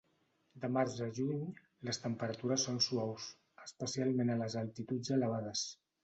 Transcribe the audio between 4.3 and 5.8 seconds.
a les altituds elevades.